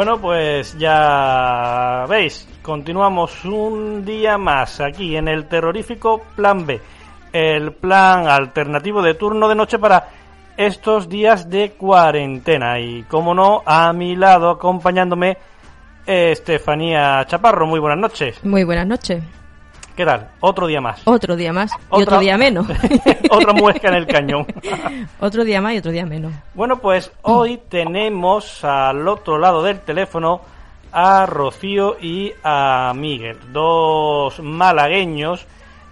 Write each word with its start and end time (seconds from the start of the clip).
Bueno, 0.00 0.18
pues 0.18 0.78
ya 0.78 2.06
veis, 2.08 2.48
continuamos 2.62 3.44
un 3.44 4.02
día 4.02 4.38
más 4.38 4.80
aquí 4.80 5.14
en 5.14 5.28
el 5.28 5.44
terrorífico 5.44 6.22
Plan 6.34 6.64
B, 6.64 6.80
el 7.34 7.72
plan 7.72 8.26
alternativo 8.26 9.02
de 9.02 9.12
turno 9.12 9.46
de 9.46 9.54
noche 9.54 9.78
para 9.78 10.08
estos 10.56 11.06
días 11.06 11.50
de 11.50 11.72
cuarentena. 11.72 12.80
Y 12.80 13.02
como 13.02 13.34
no, 13.34 13.62
a 13.66 13.92
mi 13.92 14.16
lado, 14.16 14.48
acompañándome, 14.48 15.36
Estefanía 16.06 17.22
Chaparro. 17.26 17.66
Muy 17.66 17.78
buenas 17.78 17.98
noches. 17.98 18.42
Muy 18.42 18.64
buenas 18.64 18.86
noches. 18.86 19.22
¿Qué 19.96 20.04
tal? 20.04 20.30
Otro 20.40 20.66
día 20.66 20.80
más. 20.80 21.02
Otro 21.06 21.36
día 21.36 21.52
más 21.52 21.72
y 21.72 22.02
otro 22.02 22.18
día 22.18 22.38
menos. 22.38 22.66
Otra 23.30 23.52
muesca 23.52 23.88
en 23.88 23.94
el 23.94 24.06
cañón. 24.06 24.46
otro 25.20 25.44
día 25.44 25.60
más 25.60 25.74
y 25.74 25.78
otro 25.78 25.90
día 25.92 26.06
menos. 26.06 26.32
Bueno, 26.54 26.78
pues 26.78 27.12
hoy 27.22 27.60
tenemos 27.68 28.64
al 28.64 29.06
otro 29.06 29.38
lado 29.38 29.62
del 29.62 29.80
teléfono 29.80 30.40
a 30.92 31.26
Rocío 31.26 31.96
y 32.00 32.32
a 32.42 32.92
Miguel, 32.94 33.38
dos 33.52 34.40
malagueños 34.40 35.46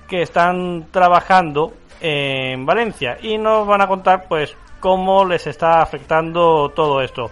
que 0.09 0.23
están 0.23 0.88
trabajando 0.91 1.74
en 2.01 2.65
Valencia 2.65 3.19
y 3.21 3.38
nos 3.38 3.66
van 3.66 3.83
a 3.83 3.87
contar 3.87 4.27
pues 4.29 4.57
cómo 4.80 5.24
les 5.24 5.46
está 5.46 5.82
afectando 5.82 6.71
todo 6.71 7.02
esto. 7.02 7.30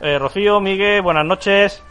Eh, 0.00 0.18
Rocío, 0.18 0.60
Miguel, 0.60 1.02
buenas 1.02 1.24
noches. 1.24 1.82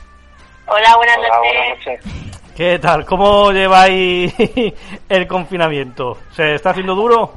Hola, 0.68 0.96
buenas 0.98 1.18
noches. 1.18 2.35
¿Qué 2.56 2.80
tal? 2.80 3.06
¿Cómo 3.06 3.52
lleváis 3.52 4.34
el 5.10 5.28
confinamiento? 5.28 6.18
¿Se 6.32 6.56
está 6.56 6.70
haciendo 6.70 6.96
duro? 6.96 7.34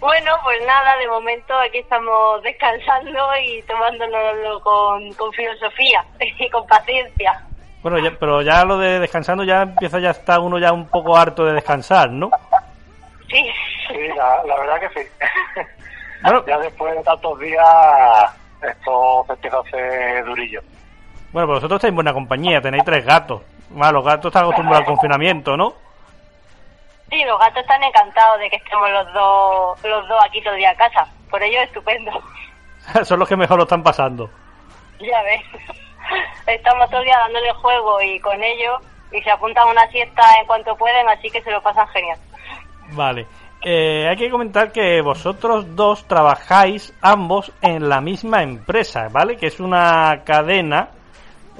Bueno, 0.00 0.32
pues 0.42 0.58
nada, 0.66 0.98
de 0.98 1.08
momento 1.08 1.54
aquí 1.58 1.78
estamos 1.78 2.42
descansando 2.42 3.18
y 3.42 3.62
tomándonoslo 3.62 4.60
con, 4.60 5.10
con 5.14 5.32
filosofía 5.32 6.04
y 6.38 6.50
con 6.50 6.66
paciencia. 6.66 7.42
Bueno, 7.82 7.96
pero 8.20 8.42
ya 8.42 8.64
lo 8.66 8.76
de 8.76 9.00
descansando 9.00 9.44
ya 9.44 9.62
empieza 9.62 9.98
ya 9.98 10.10
está 10.10 10.38
uno 10.40 10.58
ya 10.58 10.72
un 10.72 10.88
poco 10.88 11.16
harto 11.16 11.46
de 11.46 11.54
descansar, 11.54 12.10
¿no? 12.10 12.30
Sí. 13.30 13.50
Sí, 13.88 14.08
la, 14.14 14.56
verdad 14.56 14.78
que 14.80 15.00
sí. 15.00 15.08
Bueno, 16.22 16.44
ya 16.46 16.56
después 16.58 16.94
de 16.94 17.02
tantos 17.02 17.36
días 17.40 17.66
esto 18.62 19.24
se 19.26 19.32
empieza 19.32 19.56
a 19.56 19.60
hacer 19.60 20.24
durillo. 20.24 20.60
Bueno, 21.32 21.48
pues 21.48 21.56
vosotros 21.56 21.78
estáis 21.78 21.88
en 21.90 21.94
buena 21.96 22.12
compañía, 22.12 22.60
tenéis 22.60 22.84
tres 22.84 23.04
gatos. 23.04 23.40
Bueno, 23.72 23.92
los 23.92 24.04
gatos 24.04 24.26
están 24.26 24.44
acostumbrados 24.44 24.80
al 24.80 24.86
confinamiento, 24.86 25.56
¿no? 25.56 25.74
Sí, 27.10 27.22
los 27.24 27.38
gatos 27.38 27.60
están 27.60 27.82
encantados 27.82 28.38
de 28.38 28.48
que 28.48 28.56
estemos 28.56 28.90
los 28.90 29.12
dos, 29.12 29.84
los 29.84 30.08
dos 30.08 30.24
aquí 30.24 30.40
todo 30.42 30.54
el 30.54 30.60
día 30.60 30.70
en 30.70 30.76
casa. 30.76 31.06
Por 31.30 31.42
ello, 31.42 31.60
estupendo. 31.62 32.10
Son 33.04 33.18
los 33.18 33.28
que 33.28 33.36
mejor 33.36 33.58
lo 33.58 33.64
están 33.64 33.82
pasando. 33.82 34.30
Ya 34.98 35.22
ves. 35.22 35.42
Estamos 36.46 36.88
todo 36.90 37.00
el 37.00 37.06
día 37.06 37.18
dándole 37.18 37.52
juego 37.54 38.00
y 38.02 38.18
con 38.20 38.42
ellos 38.42 38.80
y 39.12 39.20
se 39.22 39.30
apuntan 39.30 39.68
a 39.68 39.70
una 39.70 39.86
siesta 39.88 40.22
en 40.40 40.46
cuanto 40.46 40.76
pueden, 40.76 41.08
así 41.08 41.30
que 41.30 41.42
se 41.42 41.50
lo 41.50 41.62
pasan 41.62 41.86
genial. 41.88 42.18
Vale. 42.92 43.26
Eh, 43.64 44.08
hay 44.08 44.16
que 44.16 44.30
comentar 44.30 44.72
que 44.72 45.00
vosotros 45.02 45.76
dos 45.76 46.08
trabajáis 46.08 46.92
ambos 47.00 47.52
en 47.62 47.88
la 47.88 48.00
misma 48.00 48.42
empresa, 48.42 49.08
¿vale? 49.10 49.36
Que 49.36 49.46
es 49.46 49.60
una 49.60 50.22
cadena 50.24 50.88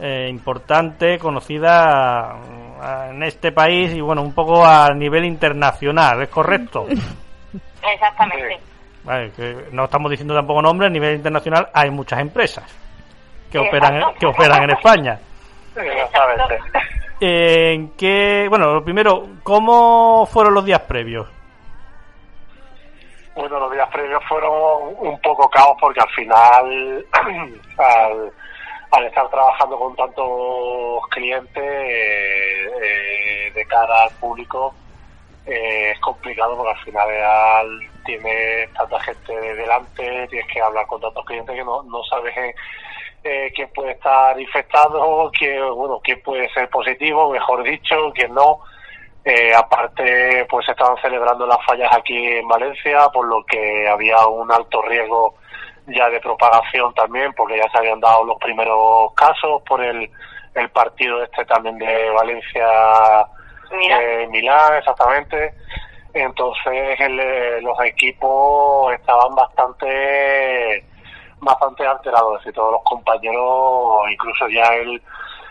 eh, 0.00 0.26
importante, 0.28 1.18
conocida 1.18 2.36
eh, 2.82 3.10
en 3.10 3.22
este 3.22 3.52
país 3.52 3.94
y 3.94 4.00
bueno, 4.00 4.22
un 4.22 4.34
poco 4.34 4.64
a 4.64 4.88
nivel 4.94 5.24
internacional, 5.24 6.22
¿es 6.22 6.28
correcto? 6.28 6.86
Exactamente. 7.94 8.58
Vale, 9.04 9.32
que 9.32 9.66
no 9.72 9.84
estamos 9.84 10.10
diciendo 10.10 10.34
tampoco 10.34 10.62
nombres, 10.62 10.88
a 10.88 10.92
nivel 10.92 11.16
internacional 11.16 11.68
hay 11.74 11.90
muchas 11.90 12.20
empresas 12.20 12.64
que 13.50 13.58
operan 13.58 14.14
que 14.18 14.26
operan 14.26 14.62
en 14.62 14.70
España. 14.70 15.18
Exactamente. 15.76 16.58
En 17.20 17.90
qué, 17.90 18.46
bueno, 18.48 18.72
lo 18.72 18.82
primero, 18.82 19.28
¿cómo 19.42 20.26
fueron 20.26 20.54
los 20.54 20.64
días 20.64 20.80
previos? 20.80 21.28
Bueno, 23.34 23.60
los 23.60 23.72
días 23.72 23.88
previos 23.90 24.22
fueron 24.28 24.52
un 24.98 25.20
poco 25.20 25.48
caos 25.48 25.76
porque 25.80 26.00
al 26.00 26.10
final, 26.10 27.06
al, 27.78 28.32
al 28.92 29.06
estar 29.06 29.28
trabajando 29.30 29.78
con 29.78 29.96
tantos 29.96 31.08
clientes 31.08 31.62
eh, 31.64 32.66
eh, 32.82 33.52
de 33.54 33.64
cara 33.64 34.02
al 34.02 34.10
público 34.20 34.74
eh, 35.46 35.92
es 35.92 36.00
complicado 36.00 36.56
porque 36.56 36.78
al 36.78 36.84
final 36.84 37.80
tienes 38.04 38.72
tanta 38.74 39.00
gente 39.00 39.32
delante, 39.32 40.28
tienes 40.28 40.46
que 40.52 40.60
hablar 40.60 40.86
con 40.86 41.00
tantos 41.00 41.24
clientes 41.24 41.56
que 41.56 41.64
no, 41.64 41.82
no 41.84 42.04
sabes 42.04 42.34
quién 43.54 43.70
puede 43.72 43.92
estar 43.92 44.38
infectado, 44.38 45.30
quién, 45.38 45.74
bueno, 45.74 46.00
quién 46.02 46.20
puede 46.22 46.48
ser 46.50 46.68
positivo, 46.68 47.30
mejor 47.30 47.62
dicho, 47.62 48.12
quién 48.14 48.34
no. 48.34 48.60
aparte, 49.56 50.44
pues 50.50 50.68
estaban 50.68 51.00
celebrando 51.00 51.46
las 51.46 51.64
fallas 51.64 51.94
aquí 51.96 52.26
en 52.26 52.48
Valencia, 52.48 53.08
por 53.12 53.26
lo 53.26 53.44
que 53.46 53.88
había 53.88 54.26
un 54.26 54.50
alto 54.50 54.82
riesgo 54.82 55.36
ya 55.86 56.08
de 56.10 56.20
propagación 56.20 56.92
también, 56.94 57.32
porque 57.34 57.56
ya 57.56 57.68
se 57.70 57.78
habían 57.78 58.00
dado 58.00 58.24
los 58.24 58.38
primeros 58.38 59.12
casos 59.14 59.62
por 59.62 59.82
el, 59.82 60.10
el 60.54 60.70
partido 60.70 61.22
este 61.22 61.44
también 61.44 61.78
de 61.78 62.10
Valencia 62.10 62.66
eh, 63.70 64.26
Milán, 64.30 64.76
exactamente. 64.76 65.54
Entonces 66.14 67.00
eh, 67.00 67.60
los 67.62 67.78
equipos 67.84 68.92
estaban 68.94 69.34
bastante 69.34 70.84
bastante 71.40 71.84
alterados 71.84 72.40
y 72.46 72.52
todos 72.52 72.72
los 72.72 72.82
compañeros, 72.84 74.10
incluso 74.12 74.46
ya 74.48 74.68
el, 74.74 75.02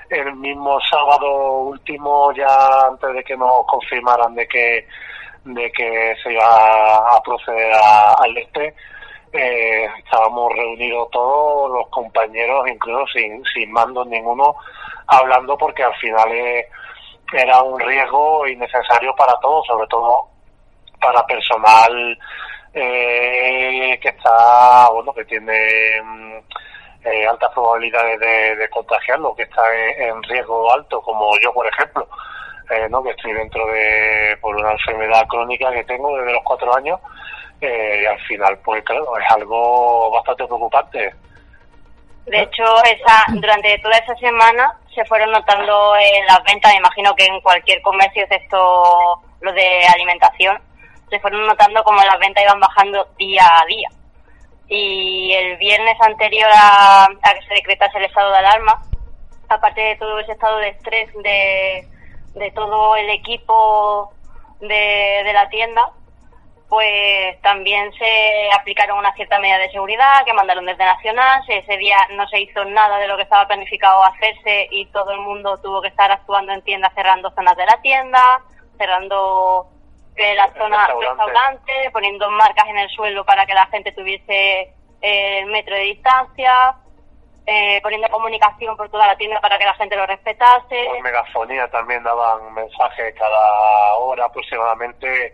el 0.10 0.36
mismo 0.36 0.80
sábado 0.90 1.64
último, 1.64 2.32
ya 2.32 2.88
antes 2.88 3.14
de 3.14 3.24
que 3.24 3.36
nos 3.36 3.66
confirmaran 3.68 4.34
de 4.36 4.48
que 4.48 4.88
de 5.44 5.72
que 5.72 6.16
se 6.24 6.32
iba 6.32 7.16
a 7.16 7.22
proceder 7.24 7.74
al 7.74 8.38
este, 8.38 8.68
eh, 8.68 8.74
estábamos 10.22 10.54
reunidos 10.54 11.10
todos 11.12 11.72
los 11.72 11.88
compañeros, 11.90 12.68
incluso 12.68 13.06
sin, 13.14 13.44
sin 13.54 13.72
mando 13.72 14.06
ninguno, 14.06 14.56
hablando 15.08 15.58
porque 15.58 15.84
al 15.84 15.96
final 15.96 16.32
eh, 16.32 16.68
era 17.34 17.62
un 17.64 17.80
riesgo 17.80 18.46
innecesario 18.48 19.16
para 19.16 19.34
todos, 19.42 19.66
sobre 19.66 19.88
todo 19.88 20.28
para 21.02 21.26
personal 21.26 22.20
eh, 22.74 23.98
que 24.00 24.10
está, 24.10 24.90
bueno, 24.94 25.12
que 25.14 25.26
tiene 25.26 26.02
mm, 26.04 26.38
eh, 27.06 27.28
altas 27.28 27.52
probabilidades 27.54 28.20
de, 28.20 28.70
contagiarlo, 28.70 29.36
que 29.36 29.44
está 29.44 29.64
en, 29.98 30.22
riesgo 30.24 30.72
alto, 30.72 31.02
como 31.02 31.32
yo, 31.40 31.52
por 31.52 31.66
ejemplo, 31.66 32.08
eh, 32.70 32.88
¿no? 32.90 33.02
que 33.02 33.10
estoy 33.10 33.34
dentro 33.34 33.66
de 33.66 34.38
por 34.40 34.56
una 34.56 34.74
enfermedad 34.74 35.26
crónica 35.28 35.72
que 35.72 35.84
tengo 35.86 36.16
desde 36.18 36.34
los 36.34 36.44
cuatro 36.44 36.76
años 36.76 37.00
eh, 37.62 38.00
y 38.02 38.06
al 38.06 38.20
final, 38.22 38.58
pues 38.66 38.84
claro, 38.84 39.18
es 39.18 39.32
algo 39.32 40.12
bastante 40.12 40.46
preocupante. 40.46 41.14
De 42.26 42.42
hecho, 42.42 42.64
esa, 42.84 43.24
durante 43.30 43.78
toda 43.80 43.98
esa 43.98 44.16
semana 44.16 44.78
se 44.94 45.06
fueron 45.06 45.32
notando 45.32 45.96
en 45.96 46.26
las 46.26 46.44
ventas, 46.44 46.72
me 46.72 46.80
imagino 46.80 47.16
que 47.16 47.26
en 47.26 47.40
cualquier 47.42 47.82
comercio, 47.82 48.24
excepto 48.24 49.22
lo 49.42 49.54
de 49.54 49.86
alimentación, 49.94 50.60
se 51.10 51.20
fueron 51.20 51.46
notando 51.46 51.84
como 51.84 52.02
las 52.04 52.18
ventas 52.20 52.44
iban 52.44 52.60
bajando 52.60 53.08
día 53.18 53.46
a 53.46 53.66
día. 53.66 53.90
Y 54.68 55.34
el 55.34 55.58
viernes 55.58 56.00
anterior 56.02 56.50
a, 56.56 57.08
que 57.22 57.48
se 57.48 57.54
decretase 57.56 57.98
el 57.98 58.06
estado 58.06 58.32
de 58.32 58.38
alarma, 58.38 58.82
aparte 59.50 59.82
de 59.82 59.96
todo 59.98 60.18
ese 60.20 60.32
estado 60.32 60.58
de 60.58 60.70
estrés 60.70 61.14
de, 61.22 61.88
de 62.36 62.52
todo 62.52 62.96
el 62.96 63.10
equipo 63.10 64.14
de, 64.62 65.22
de 65.26 65.34
la 65.34 65.50
tienda, 65.50 65.92
pues 66.72 67.42
también 67.42 67.92
se 67.92 68.50
aplicaron 68.58 68.98
una 68.98 69.14
cierta 69.16 69.38
medida 69.40 69.58
de 69.58 69.72
seguridad 69.72 70.24
que 70.26 70.32
mandaron 70.32 70.66
desde 70.66 70.86
Nacional. 70.86 71.44
Ese 71.46 71.76
día 71.76 71.98
no 72.12 72.26
se 72.30 72.40
hizo 72.40 72.64
nada 72.64 72.98
de 72.98 73.10
lo 73.10 73.18
que 73.18 73.24
estaba 73.24 73.46
planificado 73.46 74.02
hacerse 74.06 74.70
y 74.72 74.86
todo 74.86 75.12
el 75.12 75.20
mundo 75.20 75.58
tuvo 75.58 75.82
que 75.82 75.90
estar 75.90 76.10
actuando 76.10 76.54
en 76.54 76.62
tiendas, 76.62 76.94
cerrando 76.96 77.30
zonas 77.32 77.58
de 77.58 77.66
la 77.66 77.82
tienda, 77.82 78.22
cerrando 78.78 79.68
eh, 80.16 80.34
la 80.34 80.48
zona 80.54 80.88
restaurante. 80.88 81.74
poniendo 81.92 82.32
marcas 82.32 82.66
en 82.70 82.78
el 82.78 82.90
suelo 82.92 83.26
para 83.26 83.46
que 83.46 83.54
la 83.54 83.66
gente 83.66 83.92
tuviese 83.92 84.74
eh, 85.02 85.40
el 85.40 85.48
metro 85.48 85.76
de 85.76 85.82
distancia, 85.82 86.74
eh, 87.48 87.82
poniendo 87.84 88.08
comunicación 88.08 88.78
por 88.78 88.90
toda 88.90 89.08
la 89.08 89.18
tienda 89.18 89.42
para 89.42 89.58
que 89.58 89.66
la 89.66 89.74
gente 89.74 89.98
lo 89.98 90.06
respetase. 90.06 90.86
Por 90.88 91.02
megafonía 91.02 91.68
también 91.70 92.02
daban 92.02 92.54
mensajes 92.54 93.14
cada 93.20 93.96
hora 93.96 94.24
aproximadamente 94.24 95.34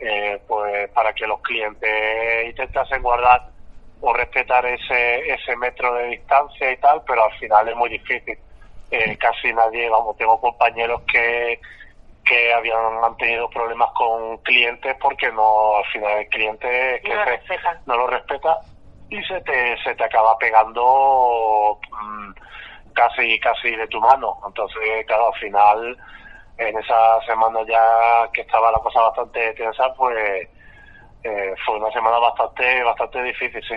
eh, 0.00 0.40
pues 0.46 0.90
para 0.90 1.12
que 1.12 1.26
los 1.26 1.40
clientes 1.40 2.46
intentasen 2.46 3.02
guardar 3.02 3.48
o 4.00 4.12
respetar 4.12 4.64
ese, 4.66 5.32
ese 5.32 5.56
metro 5.56 5.94
de 5.94 6.06
distancia 6.06 6.70
y 6.70 6.76
tal, 6.76 7.02
pero 7.06 7.24
al 7.24 7.32
final 7.38 7.68
es 7.68 7.76
muy 7.76 7.90
difícil. 7.90 8.38
Eh, 8.90 9.16
casi 9.18 9.52
nadie, 9.52 9.90
vamos, 9.90 10.16
tengo 10.16 10.40
compañeros 10.40 11.02
que, 11.12 11.60
que 12.24 12.52
habían 12.54 13.04
han 13.04 13.16
tenido 13.16 13.50
problemas 13.50 13.90
con 13.92 14.38
clientes 14.38 14.96
porque 15.00 15.30
no, 15.32 15.76
al 15.76 15.84
final 15.86 16.18
el 16.18 16.28
cliente 16.28 17.02
que 17.04 17.14
no, 17.86 17.96
lo 17.96 18.06
respeta 18.06 18.56
y 19.10 19.22
se 19.24 19.40
te, 19.40 19.76
se 19.82 19.94
te 19.94 20.04
acaba 20.04 20.38
pegando 20.38 21.78
mm, 21.90 22.30
casi 22.94 23.38
casi 23.40 23.74
de 23.74 23.86
tu 23.88 24.00
mano. 24.00 24.38
Entonces, 24.46 25.04
claro, 25.06 25.32
al 25.32 25.40
final, 25.40 25.96
en 26.58 26.76
esa 26.76 27.20
semana 27.24 27.60
ya 27.66 28.28
que 28.32 28.40
estaba 28.42 28.72
la 28.72 28.78
cosa 28.78 29.00
bastante 29.00 29.54
tensa, 29.54 29.92
pues 29.94 30.48
eh, 31.22 31.54
fue 31.64 31.76
una 31.76 31.90
semana 31.92 32.18
bastante 32.18 32.82
bastante 32.82 33.22
difícil, 33.22 33.62
sí. 33.62 33.76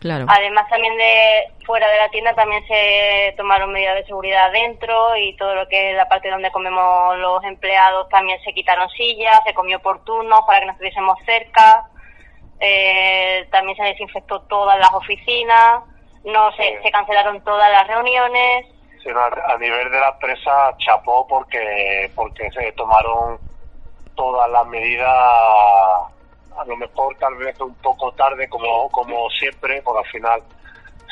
Claro. 0.00 0.26
Además 0.28 0.68
también 0.68 0.96
de 0.98 1.48
fuera 1.64 1.88
de 1.88 1.96
la 1.96 2.08
tienda 2.10 2.34
también 2.34 2.66
se 2.66 3.32
tomaron 3.36 3.72
medidas 3.72 3.94
de 3.94 4.04
seguridad 4.04 4.52
dentro 4.52 5.16
y 5.16 5.34
todo 5.36 5.54
lo 5.54 5.66
que 5.68 5.90
es 5.90 5.96
la 5.96 6.08
parte 6.08 6.30
donde 6.30 6.50
comemos 6.50 7.16
los 7.16 7.42
empleados 7.44 8.08
también 8.10 8.38
se 8.42 8.52
quitaron 8.52 8.88
sillas, 8.90 9.40
se 9.46 9.54
comió 9.54 9.80
por 9.80 10.04
turnos 10.04 10.40
para 10.46 10.60
que 10.60 10.66
nos 10.66 10.74
estuviésemos 10.74 11.18
cerca, 11.24 11.86
eh, 12.60 13.46
también 13.50 13.76
se 13.76 13.84
desinfectó 13.84 14.42
todas 14.42 14.78
las 14.78 14.92
oficinas, 14.92 15.82
no 16.24 16.52
se, 16.52 16.82
se 16.82 16.90
cancelaron 16.90 17.42
todas 17.42 17.70
las 17.70 17.86
reuniones. 17.86 18.75
A 19.08 19.56
nivel 19.58 19.90
de 19.90 20.00
la 20.00 20.08
empresa 20.08 20.74
chapó 20.78 21.26
porque 21.28 22.10
porque 22.14 22.50
se 22.50 22.72
tomaron 22.72 23.38
todas 24.16 24.50
las 24.50 24.66
medidas 24.66 25.08
a 25.08 26.64
lo 26.66 26.76
mejor 26.76 27.16
tal 27.18 27.34
vez 27.36 27.58
un 27.60 27.74
poco 27.76 28.10
tarde 28.12 28.48
como 28.48 28.88
como 28.90 29.30
siempre 29.30 29.80
porque 29.82 30.00
al 30.00 30.10
final 30.10 30.42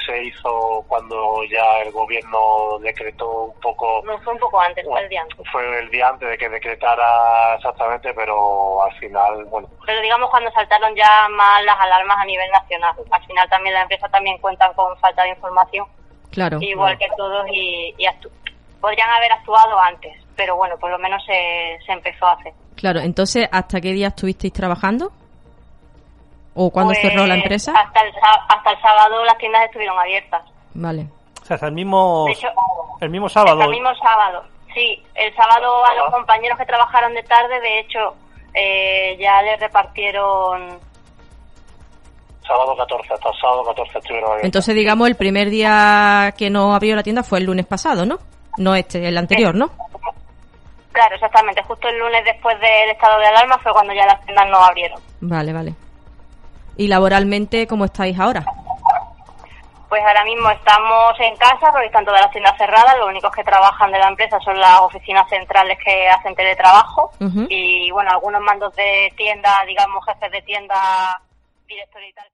se 0.05 0.25
hizo 0.25 0.85
cuando 0.89 1.45
ya 1.45 1.83
el 1.83 1.93
gobierno 1.93 2.79
decretó 2.81 3.45
un 3.45 3.61
poco 3.61 4.03
No, 4.05 4.19
fue 4.19 4.33
un 4.33 4.39
poco 4.41 4.61
antes, 4.61 4.85
fue 4.85 5.01
el 5.01 5.09
día 5.09 5.23
antes. 5.23 5.47
fue 5.53 5.79
el 5.79 5.91
día 5.91 6.09
antes 6.09 6.29
de 6.29 6.37
que 6.37 6.49
decretara 6.49 7.55
exactamente 7.55 8.13
pero 8.13 8.83
al 8.83 8.93
final 8.99 9.45
bueno 9.45 9.69
Pero 9.87 10.01
digamos 10.01 10.29
cuando 10.31 10.51
saltaron 10.51 10.95
ya 10.97 11.29
más 11.31 11.65
las 11.65 11.79
alarmas 11.79 12.19
a 12.19 12.25
nivel 12.25 12.51
nacional. 12.51 12.95
Al 13.11 13.25
final 13.25 13.49
también 13.49 13.75
la 13.75 13.83
empresa 13.83 14.09
también 14.09 14.39
cuentan 14.39 14.73
con 14.75 14.97
falta 14.99 15.23
de 15.23 15.31
información, 15.31 15.87
Claro. 16.35 16.59
igual 16.61 16.99
que 16.99 17.07
todos, 17.17 17.47
y, 17.53 17.95
y 17.97 18.05
actu- 18.05 18.29
podrían 18.81 19.09
haber 19.11 19.33
actuado 19.33 19.79
antes, 19.81 20.13
pero 20.37 20.57
bueno, 20.57 20.77
por 20.79 20.91
lo 20.91 20.99
menos 20.99 21.25
se, 21.25 21.79
se 21.87 21.93
empezó 21.93 22.27
a 22.27 22.33
hacer. 22.33 22.53
Claro, 22.75 22.99
entonces, 23.01 23.49
¿hasta 23.53 23.81
qué 23.81 23.93
día 23.93 24.09
estuvisteis 24.09 24.53
trabajando? 24.53 25.13
¿O 26.55 26.71
cuándo 26.71 26.93
Pues, 26.93 27.01
cerró 27.03 27.27
la 27.27 27.37
empresa? 27.37 27.73
Hasta 27.77 28.01
el, 28.03 28.13
hasta 28.49 28.71
el 28.73 28.81
sábado 28.83 29.25
las 29.25 29.39
tiendas 29.39 29.65
estuvieron 29.65 29.99
abiertas. 29.99 30.43
Vale. 30.75 31.07
O 31.41 31.45
sea, 31.45 31.55
hasta 31.55 31.67
el 31.69 31.73
mismo, 31.73 32.27
hecho, 32.29 32.49
el 33.01 33.11
mismo 33.11 33.29
sábado. 33.29 33.53
hasta 33.53 33.65
el 33.65 33.71
mismo 33.71 33.95
sábado. 33.97 34.45
Sí, 34.75 35.03
el 35.15 35.35
sábado 35.37 35.85
a 35.85 35.95
los 35.95 36.09
Ajá. 36.09 36.13
compañeros 36.17 36.59
que 36.59 36.67
trabajaron 36.67 37.15
de 37.15 37.23
tarde, 37.23 37.61
de 37.61 37.79
hecho, 37.81 38.15
eh, 38.55 39.17
ya 39.21 39.41
les 39.43 39.61
repartieron 39.61 40.79
sábado 42.47 42.77
14 42.77 43.15
hasta 43.15 43.29
el 43.29 43.41
sábado 43.41 43.65
14 43.65 43.99
estuvieron 43.99 44.31
abiertos. 44.31 44.47
Entonces, 44.47 44.75
digamos, 44.75 45.09
el 45.09 45.17
primer 45.17 45.51
día 45.51 46.35
que 46.37 46.51
no 46.51 46.75
abrió 46.75 46.97
la 46.97 47.03
tienda 47.03 47.23
fue 47.23 47.39
el 47.39 47.45
lunes 47.45 47.67
pasado, 47.67 48.07
¿no? 48.07 48.19
No 48.57 48.75
este, 48.75 49.09
el 49.09 49.19
anterior, 49.19 49.55
¿no? 49.55 49.71
Claro, 50.93 51.15
exactamente. 51.17 51.63
Justo 51.65 51.89
el 51.89 51.99
lunes 51.99 52.25
después 52.25 52.59
del 52.61 52.91
estado 52.91 53.19
de 53.19 53.27
alarma 53.27 53.59
fue 53.59 53.73
cuando 53.73 53.93
ya 53.93 54.07
las 54.07 54.25
tiendas 54.25 54.49
no 54.49 54.59
abrieron. 54.59 55.01
Vale, 55.21 55.53
vale. 55.53 55.75
¿Y 56.77 56.87
laboralmente 56.87 57.67
cómo 57.67 57.85
estáis 57.87 58.19
ahora? 58.19 58.45
Pues 59.89 60.03
ahora 60.05 60.25
mismo 60.25 60.51
estamos 60.51 61.15
en 61.21 61.37
casa 61.37 61.71
porque 61.71 61.87
están 61.87 62.05
todas 62.05 62.21
las 62.21 62.31
tiendas 62.31 62.57
cerradas. 62.59 62.97
Los 62.99 63.09
únicos 63.09 63.31
que 63.33 63.45
trabajan 63.45 63.91
de 63.93 63.99
la 63.99 64.09
empresa 64.09 64.39
son 64.41 64.59
las 64.59 64.81
oficinas 64.81 65.29
centrales 65.29 65.79
que 65.85 66.09
hacen 66.09 66.35
teletrabajo. 66.35 67.11
Y 67.49 67.91
bueno, 67.91 68.11
algunos 68.11 68.41
mandos 68.41 68.75
de 68.77 69.13
tienda, 69.17 69.65
digamos, 69.67 70.05
jefes 70.07 70.31
de 70.33 70.43
tienda, 70.43 71.21
directores 71.67 72.11
y 72.11 72.13
tal. 72.13 72.34